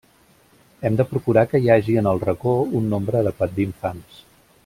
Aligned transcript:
Hem 0.87 0.95
de 1.01 1.05
procurar 1.09 1.43
que 1.51 1.61
hi 1.65 1.69
hagi 1.75 1.99
en 2.03 2.09
el 2.13 2.23
racó 2.25 2.55
un 2.81 2.89
nombre 2.97 3.21
adequat 3.23 3.57
d’infants. 3.59 4.19